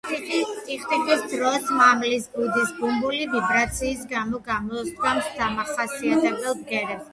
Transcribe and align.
ტიხტიხის 0.69 1.25
დროს 1.33 1.67
მამლის 1.79 2.25
კუდის 2.37 2.73
ბუმბული 2.79 3.29
ვიბრაციის 3.35 4.03
გამო 4.15 4.41
გამოსცემს 4.49 5.31
დამახასიათებელ 5.39 6.61
ბგერებს. 6.65 7.09